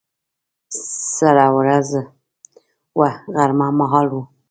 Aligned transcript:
سړه 1.17 1.47
ورځ 1.57 1.89
وه، 2.97 3.11
غرمه 3.33 3.67
مهال 3.79 4.07
و. 4.11 4.15